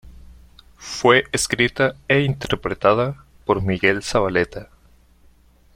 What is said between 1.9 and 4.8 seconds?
e interpretada por Miguel Zavaleta.